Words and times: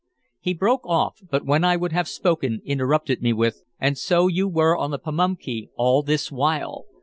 He 0.39 0.55
broke 0.55 0.81
off, 0.87 1.19
but 1.29 1.45
when 1.45 1.63
I 1.63 1.77
would 1.77 1.91
have 1.91 2.07
spoken 2.07 2.63
interrupted 2.65 3.21
me 3.21 3.33
with: 3.33 3.61
"And 3.79 3.99
so 3.99 4.27
you 4.27 4.47
were 4.47 4.75
on 4.75 4.89
the 4.89 4.97
Pamunkey 4.97 5.69
all 5.75 6.01
this 6.01 6.31
while! 6.31 6.85